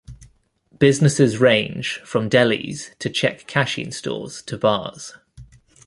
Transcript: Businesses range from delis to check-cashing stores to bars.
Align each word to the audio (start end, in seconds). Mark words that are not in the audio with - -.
Businesses 0.79 1.37
range 1.37 1.99
from 2.03 2.27
delis 2.27 2.97
to 2.97 3.07
check-cashing 3.07 3.91
stores 3.91 4.41
to 4.41 4.57
bars. 4.57 5.13